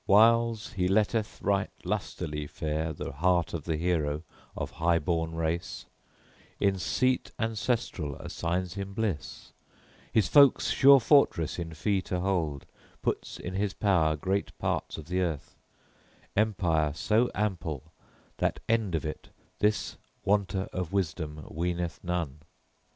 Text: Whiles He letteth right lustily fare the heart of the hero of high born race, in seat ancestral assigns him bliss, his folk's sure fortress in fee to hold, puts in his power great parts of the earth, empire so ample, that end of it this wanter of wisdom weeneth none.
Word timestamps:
Whiles 0.07 0.73
He 0.73 0.87
letteth 0.87 1.39
right 1.43 1.69
lustily 1.85 2.47
fare 2.47 2.91
the 2.91 3.11
heart 3.11 3.53
of 3.53 3.65
the 3.65 3.77
hero 3.77 4.23
of 4.55 4.71
high 4.71 4.97
born 4.97 5.35
race, 5.35 5.85
in 6.59 6.79
seat 6.79 7.29
ancestral 7.37 8.15
assigns 8.15 8.73
him 8.73 8.95
bliss, 8.95 9.51
his 10.11 10.27
folk's 10.27 10.71
sure 10.71 10.99
fortress 10.99 11.59
in 11.59 11.75
fee 11.75 12.01
to 12.01 12.19
hold, 12.19 12.65
puts 13.03 13.37
in 13.37 13.53
his 13.53 13.75
power 13.75 14.15
great 14.15 14.57
parts 14.57 14.97
of 14.97 15.07
the 15.07 15.21
earth, 15.21 15.55
empire 16.35 16.93
so 16.95 17.29
ample, 17.35 17.83
that 18.37 18.59
end 18.67 18.95
of 18.95 19.05
it 19.05 19.29
this 19.59 19.97
wanter 20.25 20.67
of 20.73 20.91
wisdom 20.91 21.45
weeneth 21.47 22.03
none. 22.03 22.39